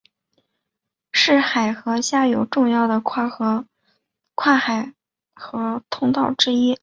[1.13, 3.29] 是海河下游重要的跨
[4.57, 4.91] 海
[5.35, 6.79] 河通道之一。